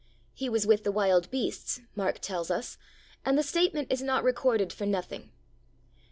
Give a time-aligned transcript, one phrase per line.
[0.33, 2.79] 'He was with the wild beasts,' Mark tells us,
[3.23, 5.29] and the statement is not recorded for nothing.